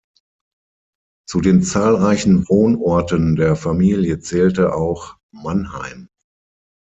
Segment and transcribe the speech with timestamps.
[1.29, 6.09] Zu den zahlreichen Wohnorten der Familie zählte auch Mannheim.